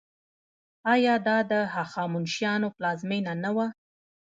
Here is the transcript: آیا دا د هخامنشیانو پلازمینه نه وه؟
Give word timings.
آیا 0.93 1.15
دا 1.27 1.37
د 1.51 1.53
هخامنشیانو 1.75 2.67
پلازمینه 2.75 3.33
نه 3.43 3.51
وه؟ 3.55 3.67